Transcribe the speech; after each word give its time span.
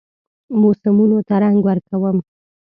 موسمونو 0.61 1.19
ته 1.27 1.35
رنګ 1.43 1.57
ورکوم 1.67 2.17